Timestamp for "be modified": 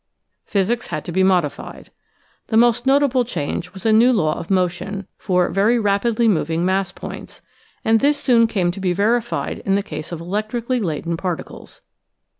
1.11-1.91